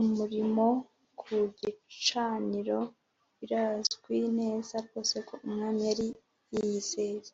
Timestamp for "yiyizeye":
6.52-7.30